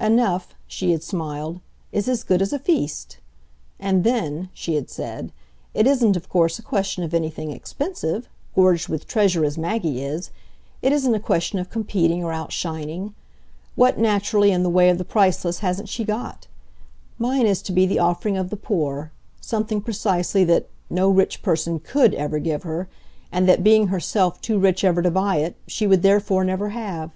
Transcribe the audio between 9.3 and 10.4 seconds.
as Maggie is;